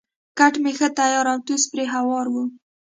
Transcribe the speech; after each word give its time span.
کټ 0.39 0.53
مې 0.63 0.71
ښه 0.77 0.87
تیار 0.97 1.25
او 1.31 1.39
توس 1.45 1.63
پرې 1.71 1.83
هوار 1.93 2.25
وو. 2.29 2.43